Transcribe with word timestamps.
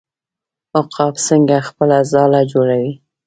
عقاب 0.79 1.13
څنګه 1.27 1.57
خپله 1.67 1.97
ځاله 2.11 2.41
جوړوي؟ 2.51 2.93